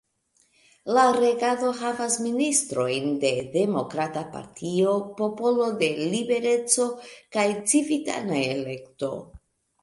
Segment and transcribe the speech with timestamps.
[0.97, 6.89] La regado havas ministrojn de Demokrata Partio, Popolo de Libereco
[7.39, 9.13] kaj Civitana Elekto.